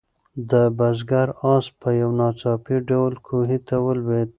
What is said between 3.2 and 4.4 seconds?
کوهي ته ولوېد.